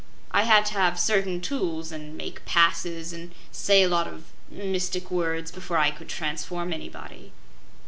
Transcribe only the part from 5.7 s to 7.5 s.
I could transform anybody."